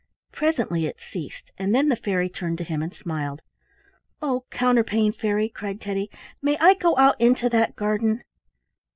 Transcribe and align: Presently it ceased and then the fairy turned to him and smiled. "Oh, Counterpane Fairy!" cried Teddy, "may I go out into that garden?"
Presently 0.31 0.87
it 0.87 0.99
ceased 0.99 1.51
and 1.59 1.75
then 1.75 1.89
the 1.89 1.95
fairy 1.95 2.27
turned 2.27 2.57
to 2.57 2.63
him 2.63 2.81
and 2.81 2.91
smiled. 2.91 3.43
"Oh, 4.19 4.45
Counterpane 4.49 5.13
Fairy!" 5.13 5.47
cried 5.47 5.79
Teddy, 5.79 6.09
"may 6.41 6.57
I 6.57 6.73
go 6.73 6.97
out 6.97 7.21
into 7.21 7.49
that 7.49 7.75
garden?" 7.75 8.23